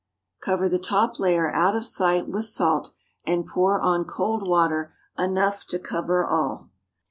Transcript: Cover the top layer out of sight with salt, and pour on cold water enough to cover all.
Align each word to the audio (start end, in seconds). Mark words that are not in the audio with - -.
Cover 0.39 0.67
the 0.67 0.79
top 0.79 1.19
layer 1.19 1.51
out 1.53 1.75
of 1.75 1.85
sight 1.85 2.27
with 2.27 2.45
salt, 2.45 2.91
and 3.23 3.45
pour 3.45 3.79
on 3.79 4.03
cold 4.05 4.47
water 4.47 4.95
enough 5.15 5.67
to 5.67 5.77
cover 5.77 6.25
all. 6.25 6.71